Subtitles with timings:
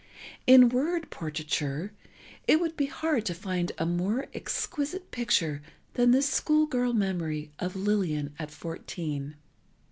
[0.47, 1.91] In word portraiture,
[2.47, 5.61] it would be hard to find a more exquisite picture
[5.93, 9.35] than this school girl memory of Lillian at fourteen.